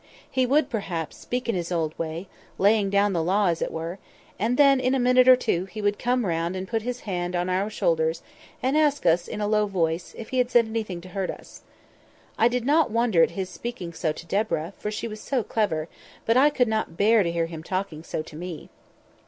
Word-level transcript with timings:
He 0.31 0.47
would, 0.47 0.67
perhaps, 0.67 1.15
speak 1.15 1.47
in 1.47 1.53
his 1.53 1.71
old 1.71 1.93
way—laying 1.99 2.89
down 2.89 3.13
the 3.13 3.21
law, 3.21 3.49
as 3.49 3.61
it 3.61 3.69
were—and 3.71 4.57
then, 4.57 4.79
in 4.79 4.95
a 4.95 4.99
minute 4.99 5.27
or 5.27 5.35
two, 5.35 5.65
he 5.65 5.79
would 5.79 5.99
come 5.99 6.25
round 6.25 6.55
and 6.55 6.67
put 6.67 6.81
his 6.81 7.01
hand 7.01 7.35
on 7.35 7.51
our 7.51 7.69
shoulders, 7.69 8.23
and 8.63 8.75
ask 8.75 9.05
us 9.05 9.27
in 9.27 9.39
a 9.41 9.47
low 9.47 9.67
voice, 9.67 10.15
if 10.17 10.29
he 10.29 10.39
had 10.39 10.49
said 10.49 10.65
anything 10.65 11.01
to 11.01 11.09
hurt 11.09 11.29
us. 11.29 11.61
I 12.35 12.47
did 12.47 12.65
not 12.65 12.89
wonder 12.89 13.21
at 13.21 13.29
his 13.37 13.51
speaking 13.51 13.93
so 13.93 14.11
to 14.11 14.25
Deborah, 14.25 14.73
for 14.79 14.89
she 14.89 15.07
was 15.07 15.21
so 15.21 15.43
clever; 15.43 15.87
but 16.25 16.35
I 16.35 16.49
could 16.49 16.67
not 16.67 16.97
bear 16.97 17.21
to 17.21 17.31
hear 17.31 17.45
him 17.45 17.61
talking 17.61 18.03
so 18.03 18.23
to 18.23 18.35
me. 18.35 18.69